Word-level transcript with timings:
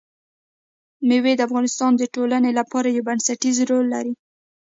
مېوې 1.07 1.33
د 1.35 1.41
افغانستان 1.47 1.91
د 1.97 2.03
ټولنې 2.15 2.51
لپاره 2.59 2.87
یو 2.95 3.05
بنسټيز 3.07 3.57
رول 3.69 3.85
لري. 3.93 4.13